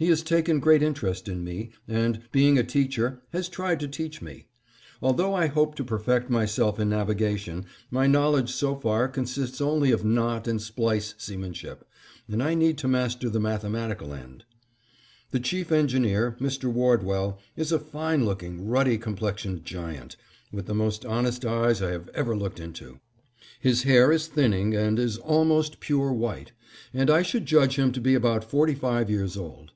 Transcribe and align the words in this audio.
He 0.00 0.10
has 0.10 0.22
taken 0.22 0.60
great 0.60 0.80
interest 0.80 1.26
in 1.26 1.42
me 1.42 1.70
and, 1.88 2.20
being 2.30 2.56
a 2.56 2.62
teacher, 2.62 3.20
has 3.32 3.48
tried 3.48 3.80
to 3.80 3.88
teach 3.88 4.22
me. 4.22 4.46
Although 5.02 5.34
I 5.34 5.48
hope 5.48 5.74
to 5.74 5.82
perfect 5.82 6.30
myself 6.30 6.78
in 6.78 6.88
navigation, 6.88 7.66
my 7.90 8.06
knowledge 8.06 8.50
so 8.52 8.76
far 8.76 9.08
consists 9.08 9.60
only 9.60 9.90
of 9.90 10.04
knot 10.04 10.46
and 10.46 10.62
splice 10.62 11.16
seamanship, 11.18 11.84
and 12.28 12.40
I 12.40 12.54
need 12.54 12.78
to 12.78 12.86
master 12.86 13.28
the 13.28 13.40
mathematical 13.40 14.14
end. 14.14 14.44
The 15.32 15.40
Chief 15.40 15.72
Engineer, 15.72 16.36
Mr. 16.40 16.72
Wardwell, 16.72 17.40
is 17.56 17.72
a 17.72 17.80
fine 17.80 18.24
looking, 18.24 18.68
ruddy 18.68 18.98
complexioned 18.98 19.64
giant, 19.64 20.14
with 20.52 20.66
the 20.66 20.76
most 20.76 21.04
honest 21.06 21.44
eyes 21.44 21.82
I 21.82 21.90
have 21.90 22.08
ever 22.10 22.36
looked 22.36 22.60
into. 22.60 23.00
His 23.58 23.82
hair 23.82 24.12
is 24.12 24.28
thinning 24.28 24.76
and 24.76 24.96
is 24.96 25.18
almost 25.18 25.80
pure 25.80 26.12
white, 26.12 26.52
and 26.94 27.10
I 27.10 27.22
should 27.22 27.46
judge 27.46 27.74
him 27.80 27.90
to 27.90 28.00
be 28.00 28.14
about 28.14 28.48
forty 28.48 28.76
five 28.76 29.10
years 29.10 29.36
old. 29.36 29.72